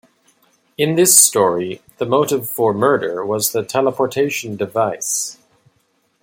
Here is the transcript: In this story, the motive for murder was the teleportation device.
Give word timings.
In 0.79 0.95
this 0.95 1.15
story, 1.19 1.83
the 1.99 2.07
motive 2.07 2.49
for 2.49 2.73
murder 2.73 3.23
was 3.23 3.51
the 3.51 3.63
teleportation 3.63 4.55
device. 4.55 5.37